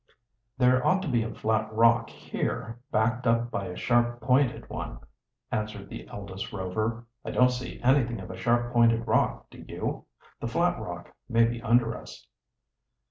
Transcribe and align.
"There 0.57 0.83
ought 0.83 1.03
to 1.03 1.07
be 1.07 1.21
a 1.21 1.31
flat 1.31 1.71
rock 1.71 2.09
here, 2.09 2.79
backed 2.91 3.27
up 3.27 3.51
by 3.51 3.65
a 3.67 3.75
sharp 3.75 4.19
pointed 4.19 4.67
one," 4.67 4.97
answered 5.51 5.89
the 5.89 6.07
eldest 6.07 6.51
Rover. 6.51 7.05
"I 7.23 7.29
don't 7.29 7.51
see 7.51 7.79
anything 7.83 8.19
of 8.19 8.31
a 8.31 8.35
sharp 8.35 8.73
pointed 8.73 9.05
rock, 9.05 9.47
do 9.51 9.63
you? 9.67 10.05
The 10.39 10.47
flat 10.47 10.79
rock 10.79 11.13
may 11.29 11.43
be 11.45 11.61
under 11.61 11.95
us." 11.95 12.25